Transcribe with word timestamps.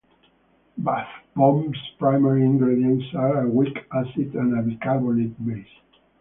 Bath 0.79 1.11
bombs' 1.35 1.77
primary 1.99 2.43
ingredients 2.43 3.05
are 3.13 3.43
a 3.43 3.47
weak 3.47 3.85
acid 3.93 4.33
and 4.33 4.57
a 4.57 4.63
bicarbonate 4.63 5.37
base. 5.45 5.67